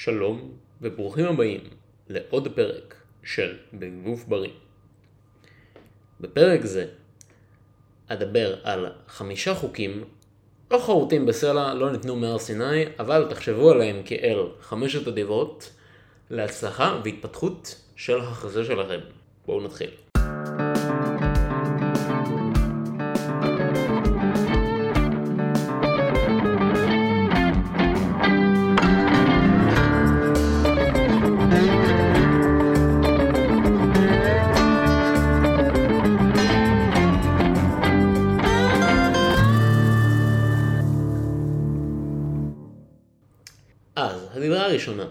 [0.00, 0.52] שלום
[0.82, 1.60] וברוכים הבאים
[2.08, 4.50] לעוד פרק של בגוף בריא.
[6.20, 6.86] בפרק זה
[8.08, 10.04] אדבר על חמישה חוקים
[10.70, 15.70] לא חרוטים בסלע, לא ניתנו מהר סיני, אבל תחשבו עליהם כאל חמשת הדיברות
[16.30, 19.00] להצלחה והתפתחות של החזה שלכם.
[19.46, 19.90] בואו נתחיל.
[43.98, 45.06] אז, הדיברה הראשונה.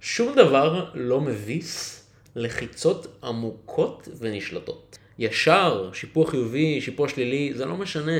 [0.00, 2.04] שום דבר לא מביס
[2.36, 4.98] לחיצות עמוקות ונשלטות.
[5.18, 8.18] ישר, שיפוע חיובי, שיפוע שלילי, זה לא משנה.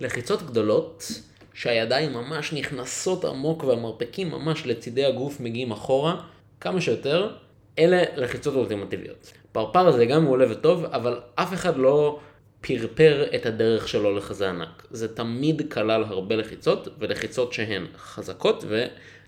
[0.00, 1.12] לחיצות גדולות,
[1.54, 6.20] שהידיים ממש נכנסות עמוק והמרפקים ממש לצידי הגוף מגיעים אחורה,
[6.60, 7.30] כמה שיותר,
[7.78, 9.32] אלה לחיצות אולטימטיביות.
[9.52, 12.18] פרפר זה גם מעולה וטוב, אבל אף אחד לא
[12.66, 14.86] פרפר את הדרך שלו לחזה ענק.
[14.90, 18.64] זה תמיד כלל הרבה לחיצות, ולחיצות שהן חזקות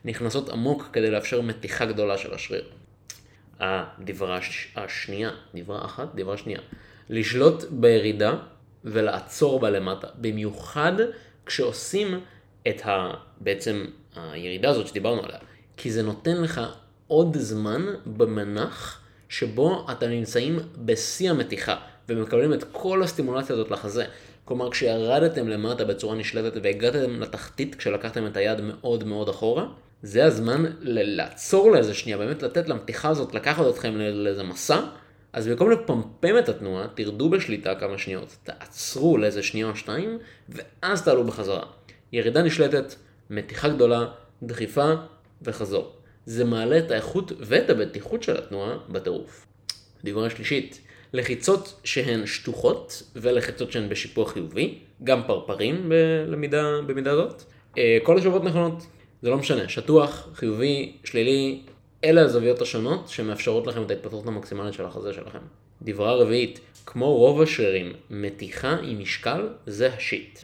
[0.05, 2.65] ונכנסות עמוק כדי לאפשר מתיחה גדולה של השריר.
[3.61, 4.73] הדברה הש...
[4.77, 6.61] השנייה, דברה אחת, דברה שנייה,
[7.11, 8.35] לשלוט בירידה
[8.85, 10.93] ולעצור בה למטה, במיוחד
[11.47, 12.21] כשעושים
[12.69, 13.15] את ה...
[13.41, 13.85] בעצם
[14.17, 15.39] הירידה הזאת שדיברנו עליה,
[15.77, 16.61] כי זה נותן לך
[17.07, 21.77] עוד זמן במנח שבו אתם נמצאים בשיא המתיחה.
[22.09, 24.05] ומקבלים את כל הסטימולציה הזאת לחזה.
[24.45, 29.67] כלומר, כשירדתם למטה בצורה נשלטת והגעתם לתחתית כשלקחתם את היד מאוד מאוד אחורה,
[30.03, 34.81] זה הזמן לעצור לאיזה שנייה, באמת לתת למתיחה הזאת, לקחת אתכם לאיזה מסע,
[35.33, 40.19] אז במקום לפמפם את התנועה, תרדו בשליטה כמה שניות, תעצרו לאיזה שנייה או שתיים,
[40.49, 41.63] ואז תעלו בחזרה.
[42.13, 42.95] ירידה נשלטת,
[43.31, 44.07] מתיחה גדולה,
[44.43, 44.93] דחיפה
[45.43, 45.93] וחזור.
[46.27, 49.47] זה מעלה את האיכות ואת הבטיחות של התנועה בטירוף.
[50.05, 50.81] דברה שלישית,
[51.13, 55.93] לחיצות שהן שטוחות ולחיצות שהן בשיפוע חיובי, גם פרפרים
[56.31, 57.43] במידה, במידה הזאת.
[57.79, 58.87] אה, כל השאלות נכונות,
[59.23, 61.63] זה לא משנה, שטוח, חיובי, שלילי,
[62.05, 65.39] אלה הזוויות השונות שמאפשרות לכם את ההתפתחות המקסימלית של החזה שלכם.
[65.83, 70.39] דברה רביעית, כמו רוב השרירים, מתיחה עם משקל זה השיט.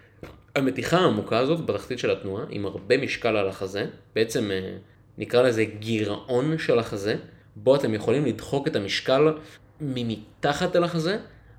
[0.54, 4.76] המתיחה העמוקה הזאת בתחתית של התנועה, עם הרבה משקל על החזה, בעצם אה,
[5.18, 7.16] נקרא לזה גירעון של החזה,
[7.56, 9.34] בו אתם יכולים לדחוק את המשקל
[9.80, 11.18] ממתחת אל החזה,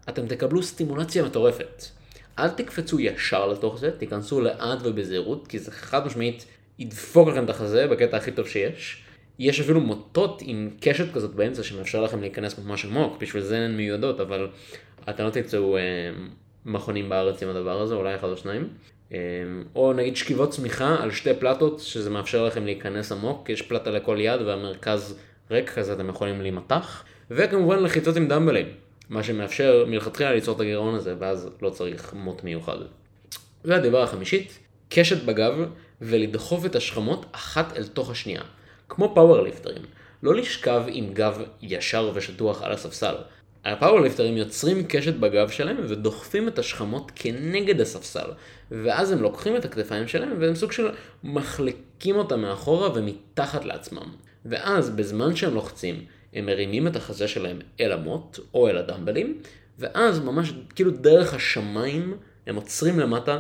[0.10, 1.84] אתם תקבלו סטימולציה מטורפת.
[2.40, 6.46] אל תקפצו ישר לתוך זה, תיכנסו לאט ובזהירות, כי זה חד משמעית
[6.80, 9.04] ידפוק לכם את החזה בקטע הכי טוב שיש.
[9.40, 13.78] יש אפילו מוטות עם קשת כזאת באמצע שמאפשר לכם להיכנס ממש עמוק, בשביל זה הן
[13.78, 14.48] מיועדות, אבל
[15.10, 15.82] אתם לא תמצאו אה,
[16.66, 18.68] מכונים בארץ עם הדבר הזה, אולי אחד או שניים.
[19.14, 19.20] אה,
[19.76, 24.18] או נגיד שכיבות צמיחה על שתי פלטות, שזה מאפשר לכם להיכנס עמוק, יש פלטה לכל
[24.20, 25.20] יד והמרכז
[25.52, 27.04] ריק כזה, אתם יכולים להימתח.
[27.32, 28.68] וכמובן לחיצות עם דמבלים,
[29.10, 32.78] מה שמאפשר מלכתחילה ליצור את הגירעון הזה, ואז לא צריך מוט מיוחד.
[33.66, 34.60] והדבר החמישית,
[34.90, 35.54] קשת בגב
[36.02, 38.42] ולדחוף את השכמות אחת אל תוך השנייה.
[38.90, 39.82] כמו פאוורליפטרים,
[40.24, 43.16] לא לשכב עם גב ישר ושטוח על הספסל.
[43.66, 48.28] הפאוורליפטרים יוצרים קשת בגב שלהם ודוחפים את השכמות כנגד הספסל,
[48.72, 50.90] ואז הם לוקחים את הכתפיים שלהם והם סוג של
[51.24, 54.12] מחלקים אותם מאחורה ומתחת לעצמם.
[54.46, 59.38] ואז בזמן שהם לוחצים, הם מרימים את החזה שלהם אל המוט או אל הדמבלים,
[59.80, 63.40] ואז ממש כאילו דרך השמיים הם עוצרים למטה,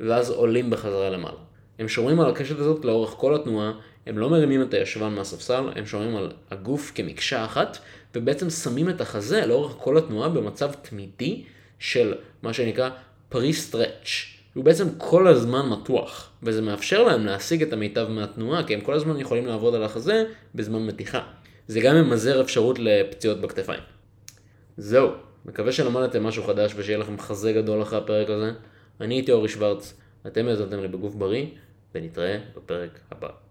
[0.00, 1.38] ואז עולים בחזרה למעלה.
[1.78, 3.72] הם שומרים על הקשת הזאת לאורך כל התנועה,
[4.06, 7.78] הם לא מרימים את הישבן מהספסל, הם שומרים על הגוף כמקשה אחת,
[8.14, 11.44] ובעצם שמים את החזה לאורך כל התנועה במצב תמידי
[11.78, 12.90] של מה שנקרא
[13.28, 14.34] pre-stretch.
[14.54, 18.94] הוא בעצם כל הזמן מתוח, וזה מאפשר להם להשיג את המיטב מהתנועה, כי הם כל
[18.94, 20.24] הזמן יכולים לעבוד על החזה
[20.54, 21.20] בזמן מתיחה.
[21.68, 23.80] זה גם ממזער אפשרות לפציעות בכתפיים.
[24.76, 25.10] זהו,
[25.46, 28.52] מקווה שלמדתם משהו חדש ושיהיה לכם חזה גדול אחרי הפרק הזה.
[29.00, 29.94] אני הייתי אורי שוורץ,
[30.26, 31.46] אתם האזנתם בגוף בריא,
[31.94, 33.43] ונתראה בפרק הבא.